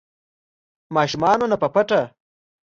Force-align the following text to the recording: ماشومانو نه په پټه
ماشومانو 0.95 1.45
نه 1.51 1.57
په 1.61 1.67
پټه 1.73 2.01